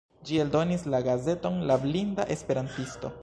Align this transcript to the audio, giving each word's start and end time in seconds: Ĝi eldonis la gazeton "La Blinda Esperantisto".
Ĝi 0.27 0.39
eldonis 0.43 0.85
la 0.93 1.01
gazeton 1.09 1.61
"La 1.73 1.77
Blinda 1.85 2.27
Esperantisto". 2.39 3.15